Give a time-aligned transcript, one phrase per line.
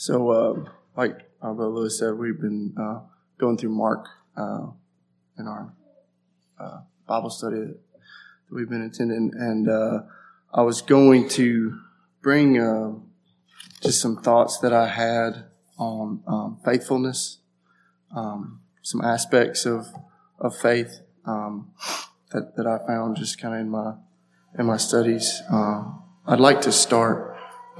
[0.00, 3.00] So, uh, like brother Lewis said, we've been uh,
[3.36, 4.68] going through Mark uh,
[5.38, 5.74] in our
[6.58, 7.78] uh, Bible study that
[8.50, 9.98] we've been attending, and uh,
[10.54, 11.78] I was going to
[12.22, 12.92] bring uh,
[13.82, 15.44] just some thoughts that I had
[15.76, 17.40] on um, faithfulness,
[18.16, 19.84] um, some aspects of
[20.38, 21.72] of faith um,
[22.32, 23.96] that that I found just kind of in my
[24.58, 25.42] in my studies.
[26.26, 27.29] I'd like to start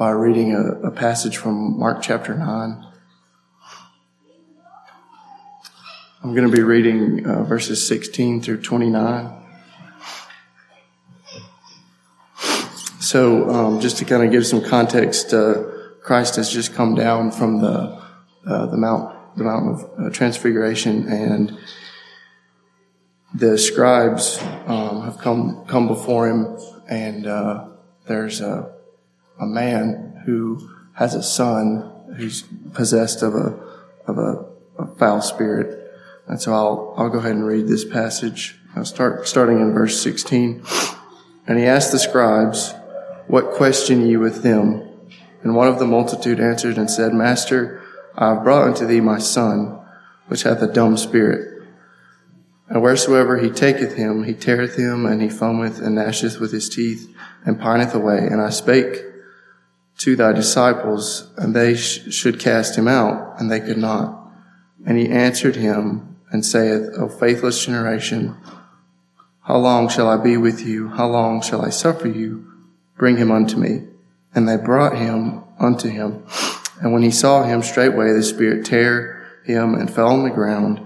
[0.00, 2.86] by reading a, a passage from Mark chapter 9.
[6.22, 9.30] I'm going to be reading uh, verses 16 through 29.
[13.00, 15.64] So, um, just to kind of give some context, uh,
[16.02, 18.02] Christ has just come down from the
[18.46, 21.58] uh, the mount the mountain of uh, transfiguration, and
[23.34, 27.68] the scribes um, have come come before him, and uh,
[28.06, 28.79] there's a
[29.40, 32.42] a man who has a son who's
[32.74, 33.58] possessed of a
[34.06, 34.44] of a,
[34.78, 35.92] a foul spirit.
[36.26, 38.58] And so I'll I'll go ahead and read this passage.
[38.76, 40.62] I'll start starting in verse 16.
[41.46, 42.72] And he asked the scribes,
[43.26, 44.86] What question ye with them?
[45.42, 47.82] And one of the multitude answered and said, Master,
[48.14, 49.80] I have brought unto thee my son,
[50.28, 51.62] which hath a dumb spirit.
[52.68, 56.68] And wheresoever he taketh him, he teareth him, and he foameth and gnasheth with his
[56.68, 57.12] teeth,
[57.44, 58.18] and pineth away.
[58.18, 59.02] And I spake
[60.00, 64.18] to thy disciples, and they sh- should cast him out, and they could not.
[64.86, 68.34] And he answered him and saith, O faithless generation,
[69.42, 70.88] how long shall I be with you?
[70.88, 72.50] How long shall I suffer you?
[72.96, 73.88] Bring him unto me.
[74.34, 76.24] And they brought him unto him.
[76.80, 80.80] And when he saw him, straightway the Spirit tear him and fell on the ground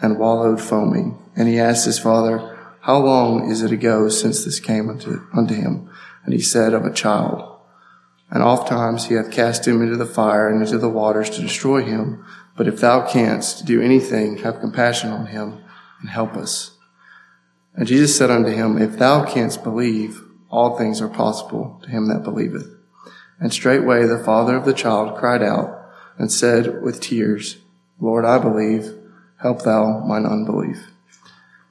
[0.00, 1.18] and wallowed foaming.
[1.36, 5.54] And he asked his father, How long is it ago since this came unto, unto
[5.54, 5.88] him?
[6.24, 7.55] And he said, Of a child
[8.30, 11.40] and oft times he hath cast him into the fire and into the waters to
[11.40, 12.24] destroy him.
[12.56, 15.62] But if thou canst do anything, have compassion on him
[16.00, 16.72] and help us.
[17.74, 22.08] And Jesus said unto him, If thou canst believe, all things are possible to him
[22.08, 22.68] that believeth.
[23.38, 25.86] And straightway the father of the child cried out
[26.18, 27.58] and said with tears,
[28.00, 28.94] Lord, I believe,
[29.42, 30.86] help thou mine unbelief.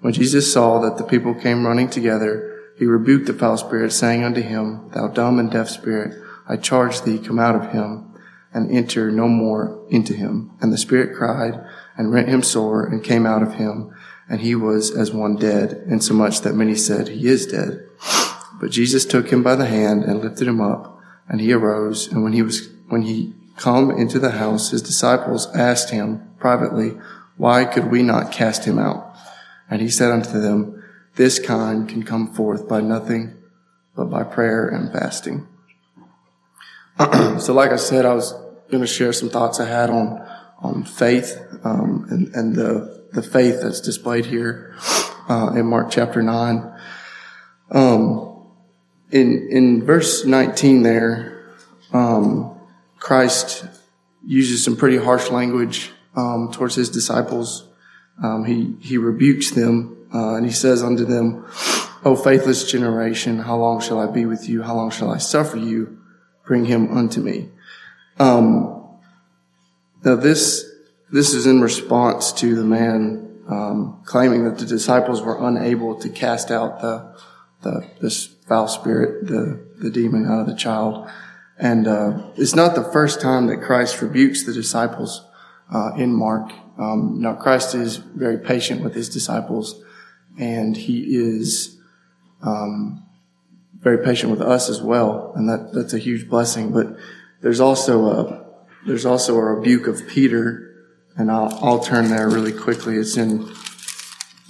[0.01, 4.23] When Jesus saw that the people came running together, he rebuked the foul spirit, saying
[4.23, 8.13] unto him, Thou dumb and deaf spirit, I charge thee, come out of him
[8.55, 10.51] and enter no more into him.
[10.61, 11.61] And the spirit cried
[11.97, 13.93] and rent him sore and came out of him.
[14.29, 17.85] And he was as one dead, insomuch that many said, He is dead.
[18.59, 22.07] But Jesus took him by the hand and lifted him up, and he arose.
[22.11, 26.97] And when he was, when he come into the house, his disciples asked him privately,
[27.37, 29.15] Why could we not cast him out?
[29.69, 30.81] And he said unto them,
[31.15, 33.35] This kind can come forth by nothing
[33.95, 35.47] but by prayer and fasting.
[37.39, 38.31] so, like I said, I was
[38.71, 40.25] going to share some thoughts I had on
[40.59, 44.73] on faith um, and, and, the the faith that's displayed here
[45.27, 46.73] uh, in Mark chapter nine.
[47.69, 48.47] Um,
[49.11, 51.53] in in verse nineteen, there,
[51.91, 52.57] um,
[52.97, 53.65] Christ
[54.25, 57.67] uses some pretty harsh language um, towards his disciples.
[58.23, 61.45] Um, he he rebukes them uh, and he says unto them,
[62.05, 64.61] "O faithless generation, how long shall I be with you?
[64.61, 65.99] How long shall I suffer you?"
[66.45, 67.49] Bring him unto me.
[68.19, 68.87] Um,
[70.03, 70.69] now this,
[71.11, 76.09] this is in response to the man, um, claiming that the disciples were unable to
[76.09, 77.15] cast out the,
[77.61, 81.09] the, this foul spirit, the, the demon out of the child.
[81.57, 85.25] And, uh, it's not the first time that Christ rebukes the disciples,
[85.73, 86.51] uh, in Mark.
[86.77, 89.81] Um, now Christ is very patient with his disciples
[90.37, 91.77] and he is,
[92.41, 93.04] um,
[93.85, 96.71] very patient with us as well, and that, that's a huge blessing.
[96.71, 96.97] But
[97.41, 98.45] there's also a
[98.87, 102.97] there's also a rebuke of Peter, and I'll, I'll turn there really quickly.
[102.97, 103.47] It's in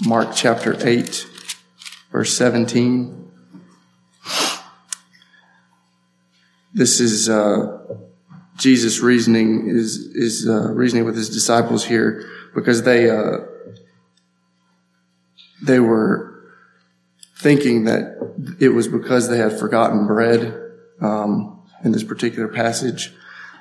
[0.08, 1.28] Mark chapter eight,
[2.14, 3.30] verse seventeen.
[6.74, 7.84] This is uh,
[8.56, 13.40] Jesus' reasoning is is uh, reasoning with his disciples here because they uh,
[15.62, 16.35] they were
[17.36, 20.72] thinking that it was because they had forgotten bread
[21.02, 23.14] um, in this particular passage.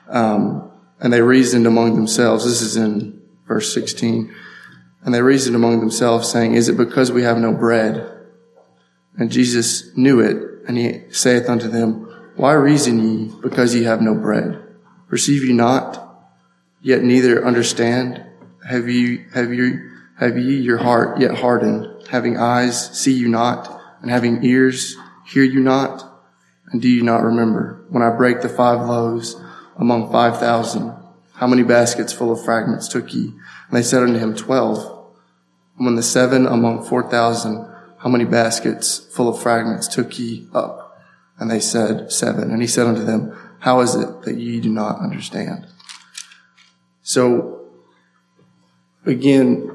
[0.09, 2.45] Um, and they reasoned among themselves.
[2.45, 4.35] This is in verse 16.
[5.05, 8.11] And they reasoned among themselves, saying, Is it because we have no bread?
[9.19, 14.01] And Jesus knew it, and he saith unto them, Why reason ye because ye have
[14.01, 14.63] no bread?
[15.09, 16.33] Perceive ye not,
[16.81, 18.25] yet neither understand?
[18.67, 22.09] Have ye, have you, have ye your heart yet hardened?
[22.09, 23.83] Having eyes, see you not?
[24.05, 26.05] and having ears, hear you not?
[26.71, 29.35] And do you not remember when I break the five loaves
[29.77, 30.95] among five thousand?
[31.33, 33.29] How many baskets full of fragments took ye?
[33.29, 35.09] And they said unto him, Twelve.
[35.79, 40.49] And when the seven among four thousand, how many baskets full of fragments took ye
[40.53, 41.01] up?
[41.39, 42.51] And they said, Seven.
[42.51, 45.67] And he said unto them, How is it that ye do not understand?
[47.01, 47.71] So,
[49.07, 49.71] again,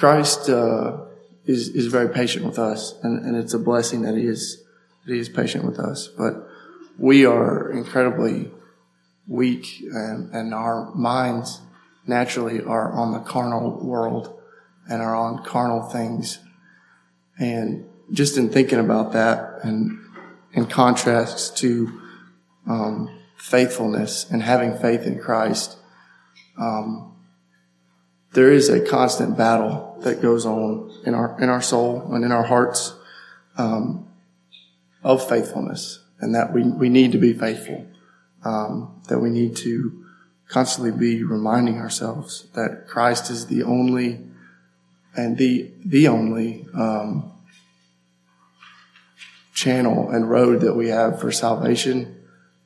[0.00, 0.96] Christ uh,
[1.44, 4.64] is is very patient with us, and, and it's a blessing that he is
[5.04, 6.08] that he is patient with us.
[6.08, 6.48] But
[6.98, 8.50] we are incredibly
[9.28, 11.60] weak, and, and our minds
[12.06, 14.40] naturally are on the carnal world
[14.88, 16.38] and are on carnal things.
[17.38, 19.98] And just in thinking about that, and
[20.54, 22.00] in contrast to
[22.66, 25.76] um, faithfulness and having faith in Christ,
[26.58, 27.09] um,
[28.32, 32.32] there is a constant battle that goes on in our in our soul and in
[32.32, 32.94] our hearts
[33.56, 34.08] um,
[35.02, 37.86] of faithfulness, and that we we need to be faithful.
[38.42, 40.06] Um, that we need to
[40.48, 44.20] constantly be reminding ourselves that Christ is the only
[45.16, 47.32] and the the only um,
[49.52, 52.16] channel and road that we have for salvation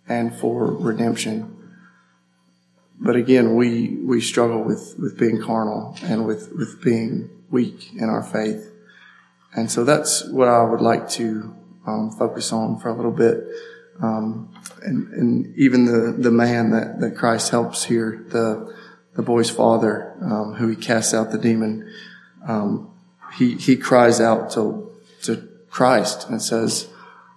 [0.09, 1.64] and for redemption.
[3.01, 8.09] But again, we we struggle with with being carnal and with with being weak in
[8.09, 8.71] our faith,
[9.55, 11.55] and so that's what I would like to
[11.87, 13.45] um, focus on for a little bit.
[14.03, 14.53] Um,
[14.83, 18.75] and, and even the, the man that, that Christ helps here, the,
[19.15, 21.91] the boy's father, um, who he casts out the demon,
[22.47, 22.91] um,
[23.37, 24.93] he, he cries out to,
[25.23, 26.89] to Christ and says,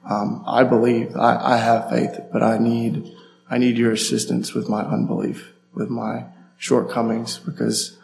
[0.09, 3.15] um, I believe, I, I have faith, but I need,
[3.49, 6.25] I need your assistance with my unbelief, with my
[6.57, 7.97] shortcomings, because,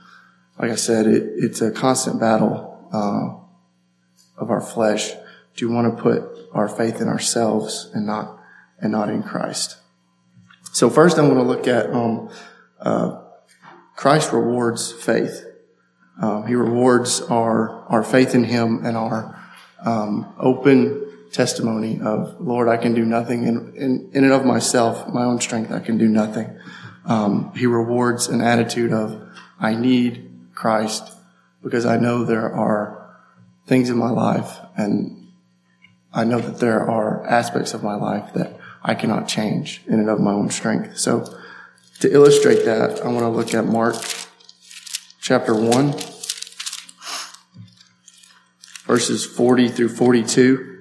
[0.60, 5.12] like I said, it, it's a constant battle, uh, of our flesh.
[5.56, 6.24] Do you want to put
[6.54, 8.40] our faith in ourselves and not
[8.80, 9.78] and not in Christ.
[10.74, 12.30] So first, I'm going to look at um,
[12.80, 13.22] uh,
[13.96, 15.46] Christ rewards faith.
[16.22, 19.40] Um, he rewards our our faith in Him and our
[19.84, 21.03] um, open
[21.34, 25.42] testimony of Lord, I can do nothing in, in, in and of myself, my own
[25.42, 26.58] strength, I can do nothing.
[27.06, 29.22] Um, he rewards an attitude of
[29.60, 31.12] I need Christ
[31.62, 33.18] because I know there are
[33.66, 35.32] things in my life and
[36.14, 40.10] I know that there are aspects of my life that I cannot change in and
[40.10, 40.98] of my own strength.
[40.98, 41.38] So
[42.02, 43.96] to illustrate that, I want to look at Mark
[45.20, 45.94] chapter 1,
[48.86, 50.73] verses 40 through 42.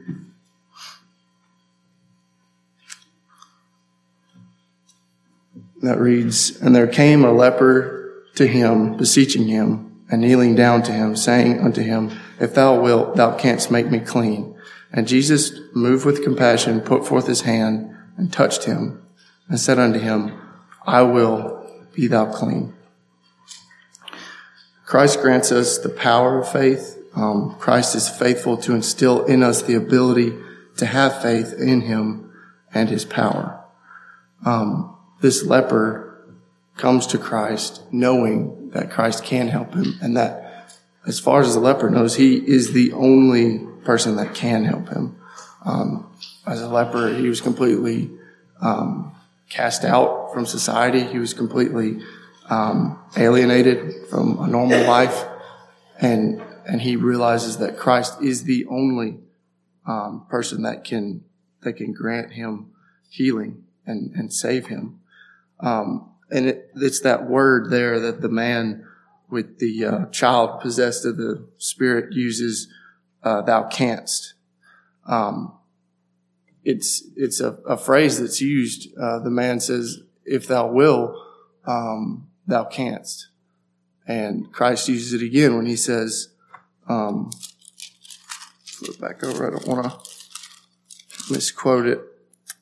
[5.82, 10.92] That reads, And there came a leper to him, beseeching him, and kneeling down to
[10.92, 12.10] him, saying unto him,
[12.40, 14.54] If thou wilt, thou canst make me clean.
[14.92, 19.02] And Jesus, moved with compassion, put forth his hand and touched him
[19.48, 20.38] and said unto him,
[20.86, 22.74] I will be thou clean.
[24.84, 26.98] Christ grants us the power of faith.
[27.14, 30.34] Um, Christ is faithful to instill in us the ability
[30.76, 32.30] to have faith in him
[32.74, 33.64] and his power.
[34.44, 34.91] Um,
[35.22, 36.34] this leper
[36.76, 40.42] comes to Christ knowing that Christ can help him and that
[41.06, 45.16] as far as the leper knows, he is the only person that can help him.
[45.64, 46.12] Um,
[46.46, 48.10] as a leper, he was completely
[48.60, 49.14] um,
[49.48, 51.00] cast out from society.
[51.00, 52.00] He was completely
[52.48, 55.24] um, alienated from a normal life,
[56.00, 59.18] and and he realizes that Christ is the only
[59.86, 61.24] um, person that can
[61.62, 62.72] that can grant him
[63.10, 65.00] healing and and save him.
[65.62, 68.86] Um, and it, it's that word there that the man
[69.30, 72.68] with the uh, child possessed of the spirit uses,
[73.22, 74.34] uh, "Thou canst."
[75.06, 75.54] Um,
[76.64, 78.96] it's it's a, a phrase that's used.
[78.98, 81.22] Uh, the man says, "If thou will,
[81.64, 83.28] um, thou canst,"
[84.06, 86.28] and Christ uses it again when he says,
[86.88, 87.30] um,
[88.64, 89.46] "Flip back over.
[89.46, 92.00] I don't want to misquote it."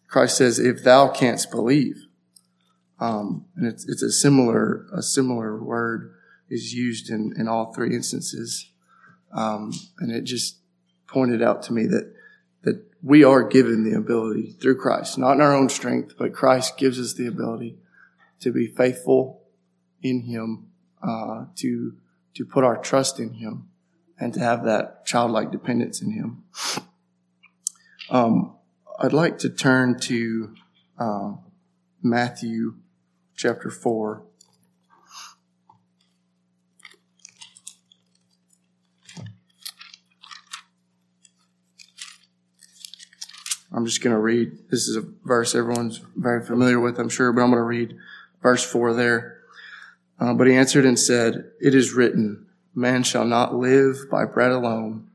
[0.06, 2.06] Christ says, "If thou canst believe,"
[3.00, 6.14] um, and it's it's a similar a similar word
[6.50, 8.70] is used in in all three instances,
[9.32, 10.58] um, and it just
[11.06, 12.12] pointed out to me that
[12.62, 16.76] that we are given the ability through Christ, not in our own strength, but Christ
[16.76, 17.78] gives us the ability
[18.40, 19.42] to be faithful
[20.02, 20.68] in Him,
[21.02, 21.96] uh, to
[22.34, 23.70] to put our trust in Him,
[24.18, 26.44] and to have that childlike dependence in Him.
[28.10, 28.56] Um,
[28.98, 30.54] I'd like to turn to
[30.98, 31.32] uh,
[32.02, 32.74] Matthew
[33.40, 34.22] chapter four.
[43.72, 44.68] I'm just going to read.
[44.68, 47.96] This is a verse everyone's very familiar with, I'm sure, but I'm going to read
[48.42, 49.38] verse 4 there.
[50.18, 54.50] Uh, but he answered and said, It is written, Man shall not live by bread
[54.50, 55.08] alone,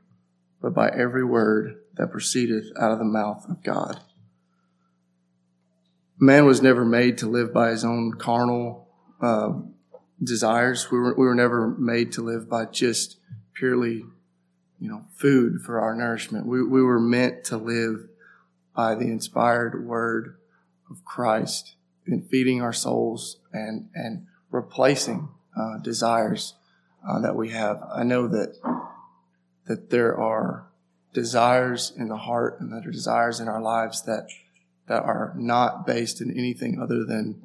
[0.60, 4.00] but by every word that proceedeth out of the mouth of God.
[6.18, 8.88] Man was never made to live by his own carnal
[9.20, 9.52] uh,
[10.22, 10.90] desires.
[10.90, 13.18] We were, we were never made to live by just
[13.52, 14.04] purely,
[14.78, 16.46] you know, food for our nourishment.
[16.46, 18.08] We, we were meant to live
[18.74, 20.36] by the inspired word
[20.90, 21.74] of Christ
[22.06, 26.54] in feeding our souls and, and replacing uh, desires
[27.06, 27.82] uh, that we have.
[27.94, 28.56] I know that
[29.66, 30.66] that there are
[31.12, 34.28] desires in the heart and that are desires in our lives that
[34.88, 37.42] that are not based in anything other than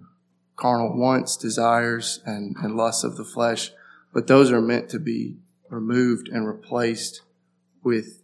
[0.56, 3.72] carnal wants, desires, and, and lusts of the flesh,
[4.14, 5.38] but those are meant to be
[5.70, 7.22] removed and replaced
[7.84, 8.22] with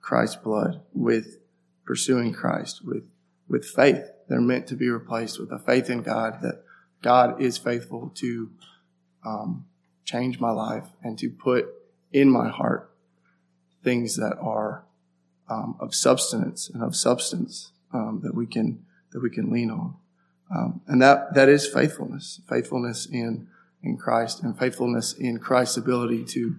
[0.00, 1.38] Christ's blood, with
[1.84, 3.04] pursuing Christ, with,
[3.48, 4.04] with faith.
[4.28, 6.62] They're meant to be replaced with a faith in God that
[7.02, 8.50] God is faithful to
[9.24, 9.66] um,
[10.04, 11.66] change my life and to put
[12.12, 12.90] in my heart
[13.82, 14.84] things that are
[15.48, 19.94] um, of substance and of substance um, that we can that we can lean on,
[20.54, 23.48] um, and that that is faithfulness, faithfulness in
[23.82, 26.56] in Christ, and faithfulness in Christ's ability to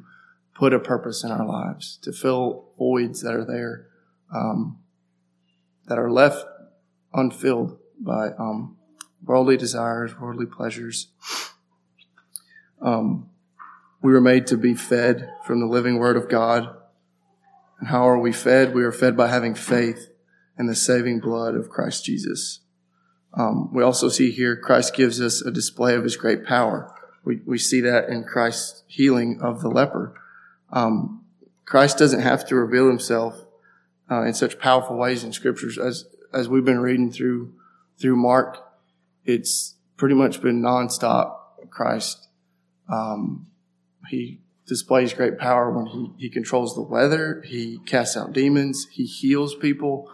[0.55, 3.87] put a purpose in our lives, to fill voids that are there,
[4.33, 4.79] um,
[5.87, 6.45] that are left
[7.13, 8.77] unfilled by um,
[9.23, 11.07] worldly desires, worldly pleasures.
[12.81, 13.29] Um,
[14.01, 16.75] we were made to be fed from the living Word of God.
[17.79, 18.73] And how are we fed?
[18.73, 20.09] We are fed by having faith
[20.57, 22.59] in the saving blood of Christ Jesus.
[23.33, 26.93] Um, we also see here Christ gives us a display of his great power.
[27.23, 30.13] We, we see that in Christ's healing of the leper.
[30.71, 31.25] Um,
[31.65, 33.45] Christ doesn't have to reveal himself
[34.11, 37.53] uh, in such powerful ways in scriptures as as we've been reading through
[37.99, 38.57] through Mark.
[39.25, 41.37] It's pretty much been nonstop.
[41.69, 42.27] Christ,
[42.91, 43.47] um,
[44.09, 47.41] he displays great power when he he controls the weather.
[47.45, 48.87] He casts out demons.
[48.91, 50.11] He heals people,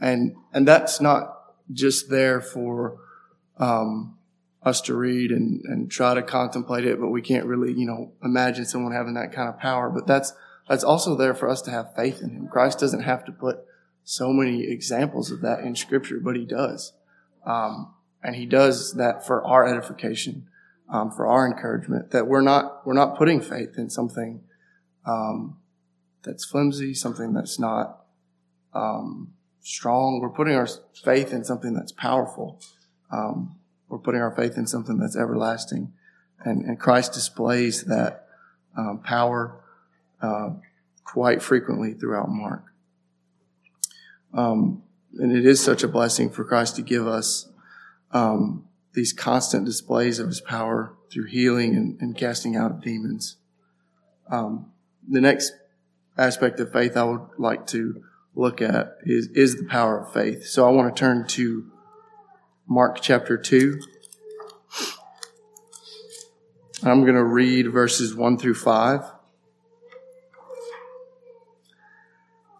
[0.00, 1.36] and and that's not
[1.72, 2.98] just there for
[3.58, 4.16] um,
[4.62, 8.12] us to read and, and try to contemplate it, but we can't really, you know,
[8.22, 9.90] imagine someone having that kind of power.
[9.90, 10.32] But that's
[10.68, 12.48] that's also there for us to have faith in Him.
[12.48, 13.58] Christ doesn't have to put
[14.04, 16.92] so many examples of that in Scripture, but He does,
[17.44, 20.48] um, and He does that for our edification,
[20.88, 22.10] um, for our encouragement.
[22.10, 24.42] That we're not we're not putting faith in something
[25.06, 25.58] um,
[26.22, 28.04] that's flimsy, something that's not
[28.74, 30.20] um, strong.
[30.20, 30.68] We're putting our
[31.04, 32.60] faith in something that's powerful.
[33.12, 33.56] Um,
[33.88, 35.92] we're putting our faith in something that's everlasting.
[36.44, 38.26] And, and Christ displays that
[38.76, 39.60] um, power
[40.22, 40.50] uh,
[41.04, 42.64] quite frequently throughout Mark.
[44.32, 44.82] Um,
[45.18, 47.48] and it is such a blessing for Christ to give us
[48.12, 53.36] um, these constant displays of his power through healing and, and casting out demons.
[54.30, 54.72] Um,
[55.08, 55.52] the next
[56.16, 60.46] aspect of faith I would like to look at is, is the power of faith.
[60.46, 61.70] So I want to turn to
[62.66, 63.80] Mark chapter 2.
[66.82, 69.02] I'm going to read verses 1 through 5.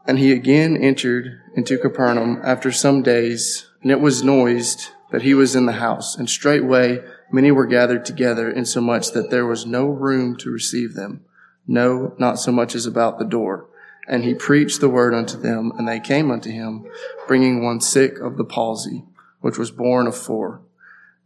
[0.07, 5.35] And he again entered into Capernaum after some days, and it was noised that he
[5.35, 6.17] was in the house.
[6.17, 11.25] And straightway many were gathered together, insomuch that there was no room to receive them,
[11.67, 13.70] no, not so much as about the door.
[14.11, 16.85] And he preached the word unto them, and they came unto him,
[17.29, 19.05] bringing one sick of the palsy,
[19.41, 20.63] which was borne of four.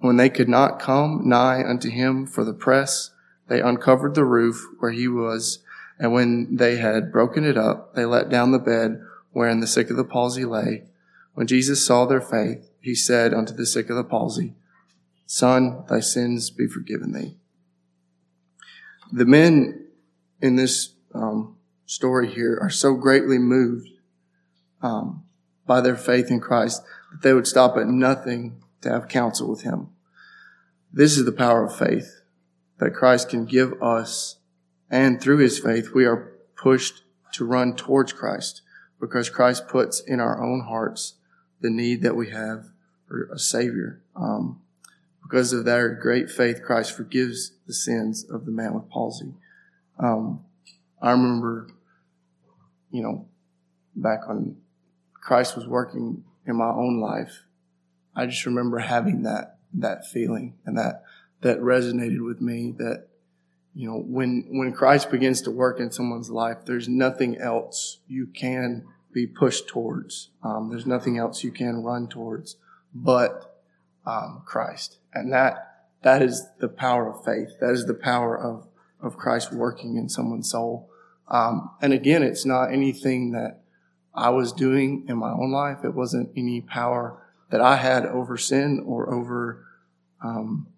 [0.01, 3.11] When they could not come nigh unto him for the press,
[3.49, 5.61] they uncovered the roof where he was,
[5.99, 9.01] and when they had broken it up, they let down the bed
[9.33, 10.85] wherein the sick of the palsy lay.
[11.33, 14.53] When Jesus saw their faith, he said unto the sick of the palsy,
[15.25, 17.37] Son, thy sins be forgiven thee.
[19.11, 19.87] The men
[20.43, 23.89] in this um, story here are so greatly moved
[24.83, 25.25] um,
[25.67, 29.63] by their faith in Christ that they would stop at nothing to have counsel with
[29.63, 29.89] him.
[30.93, 32.23] This is the power of faith
[32.79, 34.37] that Christ can give us,
[34.91, 38.63] and through his faith, we are pushed to run towards Christ
[39.01, 41.15] because Christ puts in our own hearts
[41.61, 42.67] the need that we have
[43.07, 44.03] for a Savior.
[44.15, 44.61] Um,
[45.23, 49.35] because of their great faith, Christ forgives the sins of the man with palsy.
[49.99, 50.45] Um,
[51.05, 51.69] I remember,
[52.91, 53.29] you know,
[53.95, 54.57] back when
[55.13, 57.45] Christ was working in my own life,
[58.17, 61.03] I just remember having that that feeling and that
[61.43, 63.09] that resonated with me that
[63.75, 68.27] you know when when Christ begins to work in someone's life there's nothing else you
[68.27, 70.31] can be pushed towards.
[70.43, 72.57] Um, there's nothing else you can run towards
[72.95, 73.63] but
[74.07, 77.59] um, Christ, and that that is the power of faith.
[77.61, 78.69] That is the power of
[79.03, 80.91] of Christ working in someone's soul.
[81.29, 83.61] Um, and again, it's not anything that
[84.15, 85.79] I was doing in my own life.
[85.85, 89.65] It wasn't any power that I had over sin or over,
[90.23, 90.69] um,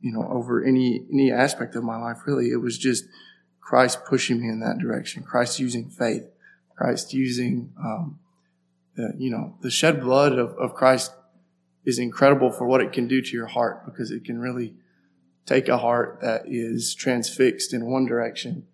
[0.00, 2.18] you know, over any any aspect of my life.
[2.26, 3.04] Really, it was just
[3.60, 5.22] Christ pushing me in that direction.
[5.22, 6.24] Christ using faith.
[6.76, 8.18] Christ using, um,
[8.96, 11.12] the, you know, the shed blood of, of Christ
[11.86, 14.74] is incredible for what it can do to your heart because it can really
[15.46, 18.66] take a heart that is transfixed in one direction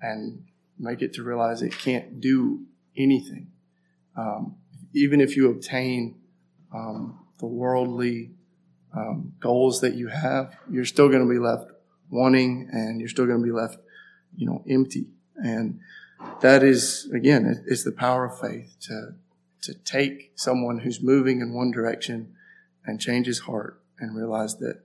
[0.00, 0.44] and
[0.78, 2.64] make it to realize it can't do
[2.96, 3.48] anything.
[4.16, 4.56] Um,
[4.94, 6.16] even if you obtain
[6.74, 8.32] um, the worldly
[8.96, 11.70] um, goals that you have, you're still going to be left
[12.10, 13.78] wanting, and you're still going to be left,
[14.34, 15.06] you know, empty.
[15.36, 15.80] And
[16.40, 19.14] that is, again, it's the power of faith to
[19.60, 22.32] to take someone who's moving in one direction
[22.84, 24.80] and change his heart and realize that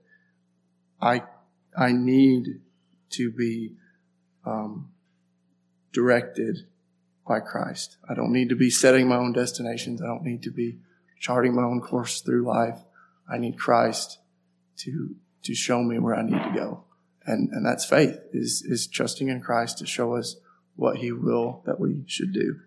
[1.00, 1.22] I
[1.76, 2.60] I need
[3.10, 3.74] to be
[4.44, 4.90] um,
[5.94, 6.66] directed
[7.26, 7.96] by Christ.
[8.06, 10.02] I don't need to be setting my own destinations.
[10.02, 10.78] I don't need to be
[11.18, 12.78] charting my own course through life.
[13.26, 14.18] I need Christ
[14.78, 16.84] to to show me where I need to go.
[17.24, 20.36] And and that's faith is is trusting in Christ to show us
[20.76, 22.60] what He will that we should do.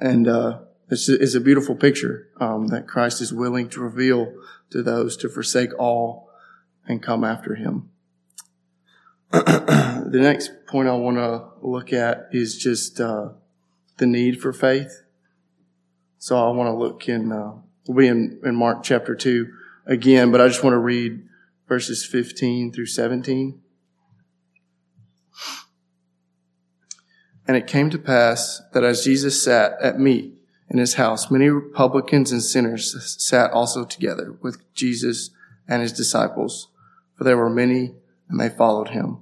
[0.00, 4.34] And uh, it's, it's a beautiful picture um, that Christ is willing to reveal
[4.70, 6.30] to those to forsake all
[6.86, 7.90] and come after Him.
[9.30, 13.28] The next point I want to look at is just uh,
[13.98, 15.02] the need for faith.
[16.18, 17.52] So I want to look in, uh,
[17.86, 19.48] we'll be in, in Mark chapter 2
[19.86, 21.22] again, but I just want to read
[21.68, 23.60] verses 15 through 17.
[27.46, 30.34] And it came to pass that as Jesus sat at meat
[30.68, 35.30] in his house, many publicans and sinners sat also together with Jesus
[35.68, 36.68] and his disciples,
[37.14, 37.94] for there were many
[38.30, 39.18] and they followed him.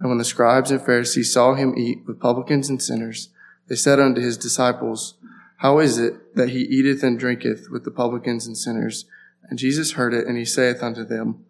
[0.00, 3.30] And when the scribes and Pharisees saw him eat with publicans and sinners,
[3.68, 5.14] they said unto his disciples,
[5.58, 9.06] How is it that he eateth and drinketh with the publicans and sinners?
[9.44, 11.44] And Jesus heard it, and he saith unto them,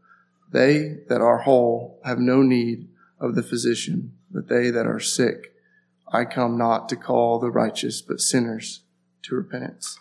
[0.52, 5.54] They that are whole have no need of the physician, but they that are sick.
[6.12, 8.82] I come not to call the righteous, but sinners
[9.22, 9.98] to repentance.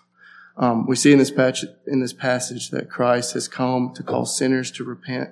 [0.58, 4.26] Um, we see in this, patch, in this passage that Christ has come to call
[4.26, 5.32] sinners to repent.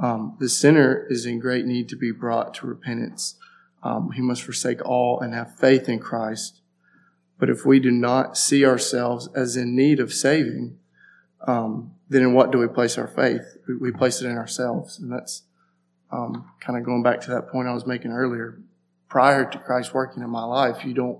[0.00, 3.36] Um, the sinner is in great need to be brought to repentance.
[3.82, 6.60] Um, he must forsake all and have faith in Christ.
[7.38, 10.78] But if we do not see ourselves as in need of saving,
[11.46, 13.56] um, then in what do we place our faith?
[13.66, 15.42] We, we place it in ourselves, and that's
[16.10, 18.58] um, kind of going back to that point I was making earlier
[19.10, 21.18] prior to Christ working in my life, you don't,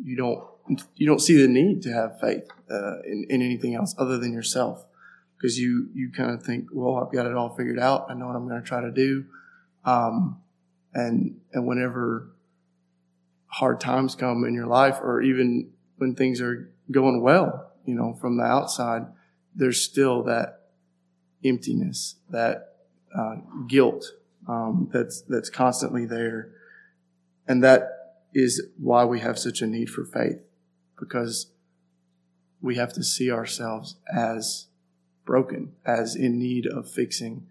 [0.00, 0.44] you don't,
[0.94, 4.32] you don't see the need to have faith uh, in, in anything else other than
[4.32, 4.84] yourself,
[5.38, 8.06] because you you kind of think, well, I've got it all figured out.
[8.10, 9.24] I know what I'm going to try to do,
[9.84, 10.40] um,
[10.92, 12.30] and and whenever
[13.46, 18.14] hard times come in your life, or even when things are going well, you know,
[18.20, 19.06] from the outside,
[19.54, 20.62] there's still that
[21.44, 22.76] emptiness, that
[23.16, 24.12] uh, guilt
[24.46, 26.50] um, that's that's constantly there
[27.48, 30.38] and that is why we have such a need for faith,
[30.98, 31.50] because
[32.60, 34.66] we have to see ourselves as
[35.28, 37.46] broken, as in need of fixing.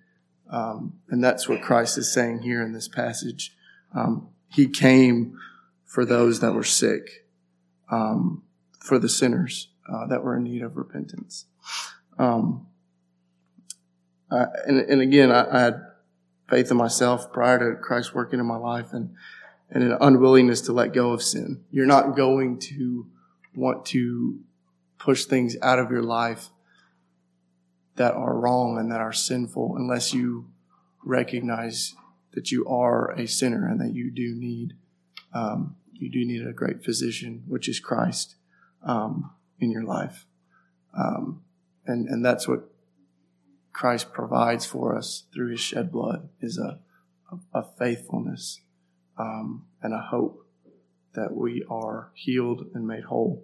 [0.49, 3.55] Um, and that's what Christ is saying here in this passage.
[3.93, 5.37] Um, he came
[5.85, 7.27] for those that were sick,
[7.91, 8.41] um,
[8.79, 11.45] for the sinners uh, that were in need of repentance.
[12.17, 12.65] Um,
[14.31, 15.81] uh, and, and, again, I, I, had
[16.49, 19.13] faith in myself prior to Christ working in my life, and
[19.69, 21.63] and an unwillingness to let go of sin.
[21.71, 23.05] You're not going to
[23.55, 24.39] want to
[24.97, 26.49] push things out of your life
[27.97, 30.47] that are wrong and that are sinful unless you
[31.03, 31.95] recognize
[32.33, 34.73] that you are a sinner and that you do need
[35.33, 38.35] um, you do need a great physician, which is Christ,
[38.83, 40.25] um, in your life,
[40.97, 41.41] um,
[41.85, 42.69] and and that's what
[43.73, 46.79] Christ provides for us through His shed blood is a
[47.53, 48.61] a, faithfulness
[49.17, 50.45] um, and a hope
[51.13, 53.43] that we are healed and made whole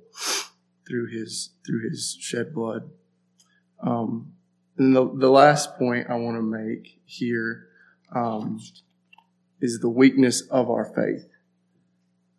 [0.87, 2.89] through his through his shed blood.
[3.81, 4.33] Um,
[4.77, 7.67] and the, the last point I want to make here
[8.13, 8.59] um,
[9.61, 11.27] is the weakness of our faith.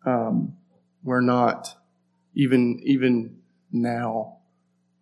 [0.05, 0.57] Um,
[1.03, 1.77] we're not
[2.33, 3.37] even even
[3.71, 4.37] now.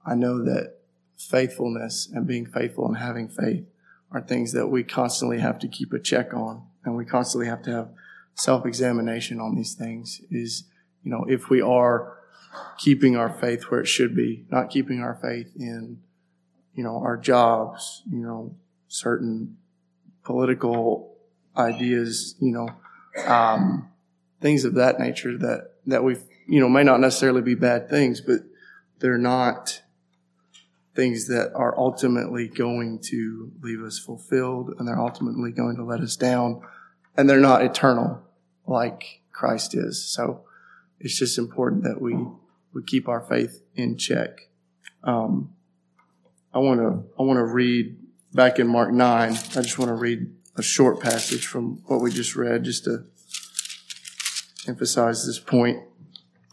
[0.05, 0.75] I know that
[1.17, 3.65] faithfulness and being faithful and having faith
[4.11, 7.63] are things that we constantly have to keep a check on, and we constantly have
[7.63, 7.89] to have
[8.35, 10.65] self examination on these things is
[11.03, 12.17] you know, if we are
[12.77, 15.99] keeping our faith where it should be, not keeping our faith in,
[16.75, 18.55] you know, our jobs, you know,
[18.87, 19.57] certain
[20.23, 21.15] political
[21.55, 22.69] ideas, you know,
[23.25, 23.89] um,
[24.41, 26.15] things of that nature that, that we,
[26.47, 28.39] you know, may not necessarily be bad things, but
[28.99, 29.81] they're not
[30.95, 36.01] things that are ultimately going to leave us fulfilled and they're ultimately going to let
[36.01, 36.61] us down
[37.17, 38.21] and they're not eternal
[38.65, 40.03] like Christ is.
[40.03, 40.43] So
[40.99, 42.15] it's just important that we,
[42.73, 44.49] we keep our faith in check.
[45.03, 45.53] Um,
[46.53, 47.97] I want to, I want to read
[48.33, 49.31] back in Mark 9.
[49.31, 53.05] I just want to read a short passage from what we just read just to
[54.67, 55.79] emphasize this point.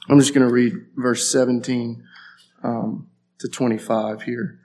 [0.08, 2.02] I'm just going to read verse 17
[2.62, 3.08] um,
[3.38, 4.58] to 25 here.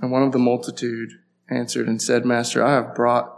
[0.00, 1.10] And one of the multitude
[1.50, 3.32] answered and said, Master, I have brought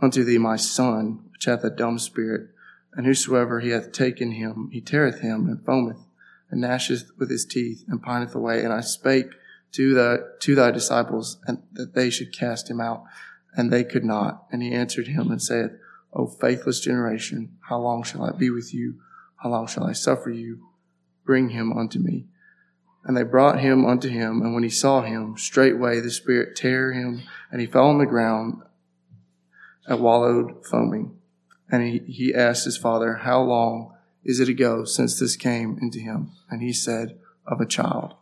[0.00, 2.48] unto thee my son, which hath a dumb spirit,
[2.94, 6.05] and whosoever he hath taken him, he teareth him and foameth,
[6.50, 8.62] and gnasheth with his teeth, and pineth away.
[8.62, 9.30] And I spake
[9.72, 13.04] to the to thy disciples, and that they should cast him out,
[13.56, 14.46] and they could not.
[14.50, 15.78] And he answered him and said,
[16.12, 19.00] O faithless generation, how long shall I be with you?
[19.36, 20.68] How long shall I suffer you?
[21.24, 22.26] Bring him unto me.
[23.04, 26.92] And they brought him unto him, and when he saw him, straightway the Spirit tear
[26.92, 28.62] him, and he fell on the ground
[29.86, 31.18] and wallowed foaming.
[31.70, 33.94] And he, he asked his father, How long
[34.26, 36.32] is it ago since this came into him?
[36.50, 38.14] And he said, Of a child.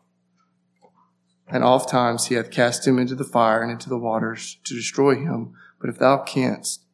[1.48, 4.74] And oft times he hath cast him into the fire and into the waters to
[4.74, 5.54] destroy him.
[5.80, 6.84] But if thou canst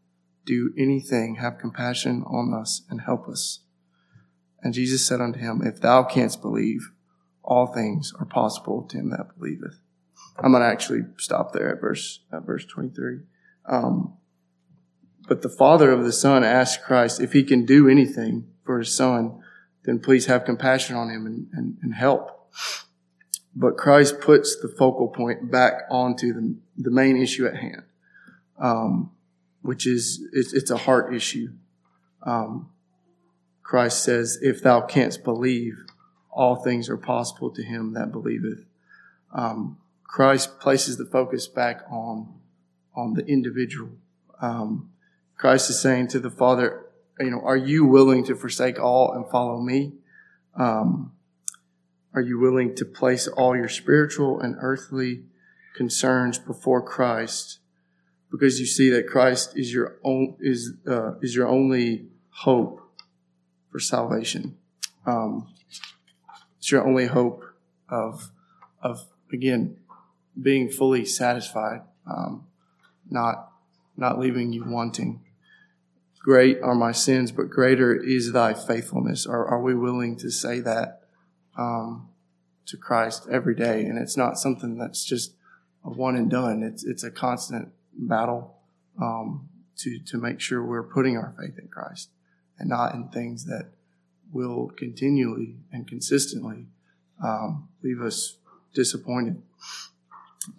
[0.46, 3.60] do anything, have compassion on us and help us.
[4.62, 6.92] And Jesus said unto him, If thou canst believe,
[7.42, 9.80] all things are possible to him that believeth.
[10.38, 13.20] I'm going to actually stop there at verse, at verse 23.
[13.68, 14.16] Um,
[15.28, 18.94] but the father of the son asked Christ if he can do anything for his
[18.94, 19.42] son,
[19.84, 22.50] then please have compassion on him and, and, and help.
[23.54, 27.82] But Christ puts the focal point back onto the, the main issue at hand,
[28.58, 29.10] um,
[29.62, 31.48] which is it's, it's, a heart issue.
[32.22, 32.70] Um,
[33.62, 35.84] Christ says, "If thou canst believe,
[36.30, 38.64] all things are possible to him that believeth."
[39.32, 42.34] Um, Christ places the focus back on
[42.94, 43.90] on the individual.
[44.40, 44.90] Um,
[45.40, 46.84] Christ is saying to the Father,
[47.18, 49.94] you know, are you willing to forsake all and follow me?
[50.54, 51.12] Um,
[52.12, 55.22] are you willing to place all your spiritual and earthly
[55.74, 57.60] concerns before Christ
[58.30, 62.82] because you see that Christ is your own is uh, is your only hope
[63.72, 64.58] for salvation?
[65.06, 65.48] Um,
[66.58, 67.44] it's your only hope
[67.88, 68.30] of
[68.82, 69.78] of again
[70.40, 72.44] being fully satisfied, um,
[73.08, 73.52] not
[73.96, 75.22] not leaving you wanting.
[76.20, 79.26] Great are my sins, but greater is thy faithfulness.
[79.26, 81.00] Are, are we willing to say that
[81.56, 82.08] um,
[82.70, 83.84] to Christ every day.
[83.84, 85.34] And it's not something that's just
[85.84, 86.62] a one and done.
[86.62, 88.56] It's it's a constant battle
[89.00, 92.10] um, to to make sure we're putting our faith in Christ
[92.58, 93.70] and not in things that
[94.32, 96.66] will continually and consistently
[97.22, 98.36] um, leave us
[98.72, 99.42] disappointed.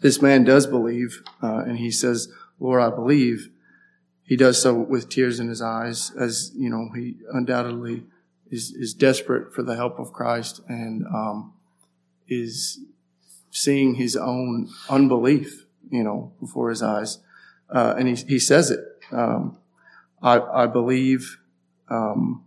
[0.01, 3.50] This man does believe, uh, and he says, "Lord, I believe."
[4.23, 8.03] He does so with tears in his eyes, as you know, he undoubtedly
[8.49, 11.53] is, is desperate for the help of Christ and um,
[12.27, 12.79] is
[13.49, 17.19] seeing his own unbelief, you know, before his eyes.
[17.69, 18.79] Uh, and he, he says it.
[19.11, 19.57] Um,
[20.21, 21.39] I, I believe,
[21.89, 22.45] um,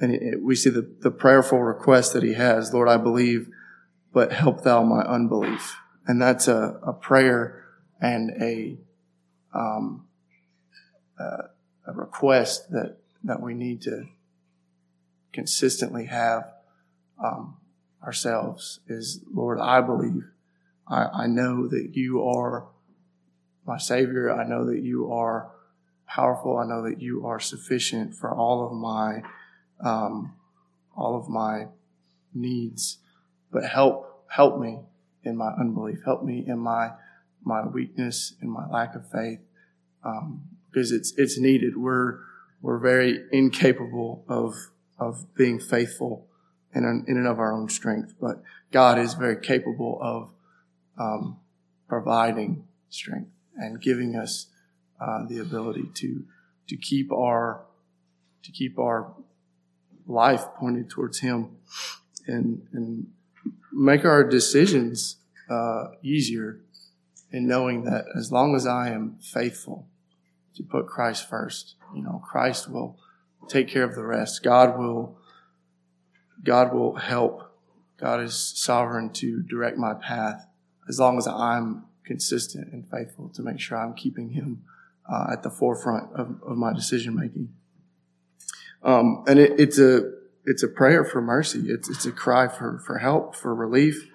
[0.00, 3.48] and it, we see the, the prayerful request that he has, Lord, I believe,
[4.12, 5.76] but help thou my unbelief.
[6.06, 7.64] And that's a, a prayer
[8.00, 8.78] and a,
[9.54, 10.05] um,
[11.18, 11.48] uh,
[11.86, 14.06] a request that, that we need to
[15.32, 16.52] consistently have
[17.22, 17.56] um,
[18.02, 20.24] ourselves is, Lord, I believe.
[20.88, 22.66] I, I know that you are
[23.66, 24.30] my Savior.
[24.32, 25.50] I know that you are
[26.06, 26.56] powerful.
[26.58, 29.22] I know that you are sufficient for all of my
[29.80, 30.34] um,
[30.96, 31.66] all of my
[32.32, 32.98] needs.
[33.52, 34.80] But help help me
[35.24, 35.98] in my unbelief.
[36.04, 36.92] Help me in my
[37.44, 39.40] my weakness, in my lack of faith,
[40.04, 40.42] um,
[40.76, 41.74] because it's it's needed.
[41.74, 42.18] We're
[42.60, 44.54] we're very incapable of
[44.98, 46.26] of being faithful
[46.74, 50.30] in, in and of our own strength, but God is very capable of
[50.98, 51.38] um,
[51.88, 54.48] providing strength and giving us
[55.00, 56.24] uh, the ability to
[56.68, 57.62] to keep our
[58.42, 59.14] to keep our
[60.06, 61.56] life pointed towards Him
[62.26, 63.06] and and
[63.72, 65.16] make our decisions
[65.48, 66.60] uh, easier
[67.32, 69.88] in knowing that as long as I am faithful
[70.56, 71.74] to put Christ first.
[71.94, 72.98] You know, Christ will
[73.48, 74.42] take care of the rest.
[74.42, 75.18] God will,
[76.42, 77.42] God will help.
[77.98, 80.46] God is sovereign to direct my path
[80.88, 84.62] as long as I'm consistent and faithful to make sure I'm keeping Him
[85.10, 87.52] uh, at the forefront of, of my decision making.
[88.82, 90.12] Um, and it, it's a
[90.44, 91.64] it's a prayer for mercy.
[91.68, 94.08] It's it's a cry for for help, for relief,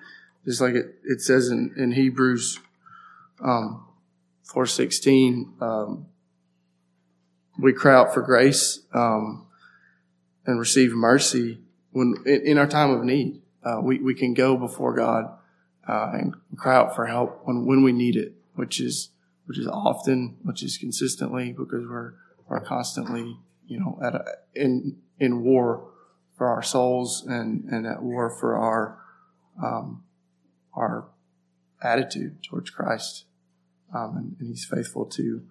[0.45, 2.59] just like it, it says in in Hebrews
[3.43, 3.85] um,
[4.43, 5.53] four sixteen.
[5.59, 6.07] Um,
[7.61, 9.45] we cry out for grace um,
[10.45, 11.59] and receive mercy
[11.91, 13.41] when in, in our time of need.
[13.63, 15.31] Uh, we we can go before God
[15.87, 19.09] uh, and cry out for help when when we need it, which is
[19.45, 22.13] which is often, which is consistently, because we're
[22.47, 25.87] we're constantly you know at a, in in war
[26.37, 28.97] for our souls and and at war for our
[29.63, 30.03] um,
[30.73, 31.05] our
[31.83, 33.25] attitude towards Christ,
[33.93, 35.43] um, and, and He's faithful to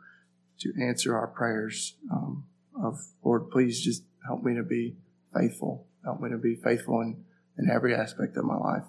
[0.61, 2.45] to answer our prayers um,
[2.83, 4.97] of Lord, please just help me to be
[5.35, 5.87] faithful.
[6.05, 7.25] Help me to be faithful in,
[7.59, 8.85] in every aspect of my life.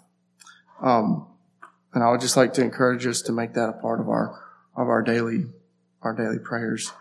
[0.81, 1.27] Um,
[1.93, 4.41] and I would just like to encourage us to make that a part of our
[4.75, 5.45] of our daily
[6.01, 6.91] our daily prayers.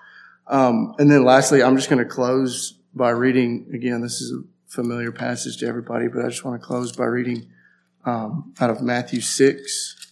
[0.49, 4.01] Um, and then lastly, I'm just going to close by reading again.
[4.03, 7.49] This is a familiar passage to everybody, but I just want to close by reading
[8.05, 10.10] um, out of Matthew six.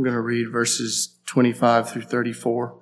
[0.00, 2.74] I'm going to read verses 25 through 34.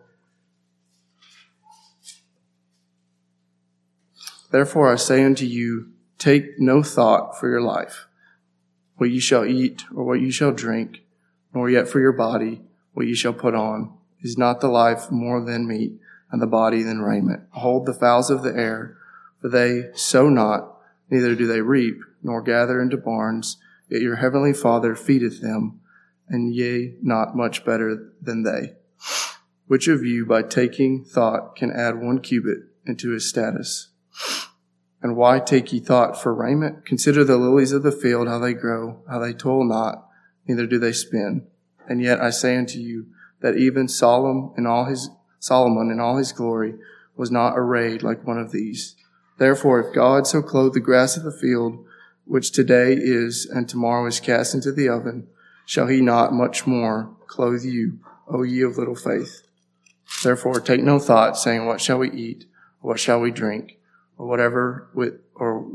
[4.53, 8.07] Therefore I say unto you, take no thought for your life,
[8.99, 11.01] what you shall eat or what you shall drink,
[11.53, 13.99] nor yet for your body, what you shall put on.
[14.23, 15.99] Is not the life more than meat,
[16.31, 17.43] and the body than raiment?
[17.51, 18.97] Hold the fowls of the air,
[19.41, 20.79] for they sow not,
[21.11, 23.57] neither do they reap, nor gather into barns,
[23.89, 25.81] yet your heavenly Father feedeth them
[26.29, 28.75] and ye not much better than they.
[29.67, 33.89] Which of you, by taking thought, can add one cubit into his status?
[35.03, 36.85] And why take ye thought for raiment?
[36.85, 40.09] Consider the lilies of the field, how they grow, how they toil not,
[40.47, 41.47] neither do they spin.
[41.89, 43.07] And yet I say unto you
[43.41, 46.75] that even Solomon in all his, Solomon in all his glory
[47.17, 48.97] was not arrayed like one of these.
[49.39, 51.85] Therefore, if God so clothe the grass of the field,
[52.25, 55.29] which today is and tomorrow is cast into the oven,
[55.69, 59.43] shall he not much more clothe you, O ye of little faith?
[60.23, 62.47] Therefore take no thought, saying, What shall we eat?
[62.81, 63.79] Or what shall we drink?
[64.17, 65.71] Or whatever with, or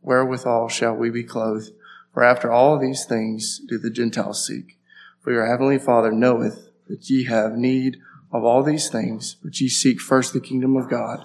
[0.00, 1.72] wherewithal shall we be clothed?
[2.14, 4.78] For after all these things do the Gentiles seek.
[5.20, 7.96] For your heavenly Father knoweth that ye have need
[8.30, 11.24] of all these things, but ye seek first the kingdom of God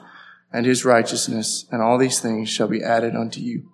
[0.51, 3.69] and his righteousness, and all these things shall be added unto you.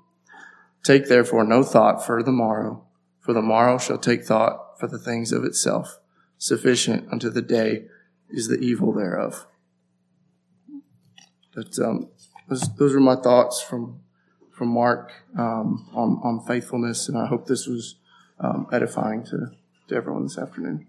[0.83, 2.83] Take therefore no thought for the morrow,
[3.23, 5.97] for the morrow shall take thought for the things of itself.
[6.37, 7.85] Sufficient unto the day
[8.29, 9.47] is the evil thereof.
[11.55, 12.09] But um,
[12.49, 14.01] those, those are my thoughts from
[14.51, 17.95] from Mark um, on on faithfulness, and I hope this was
[18.39, 19.51] um, edifying to,
[19.87, 20.87] to everyone this afternoon.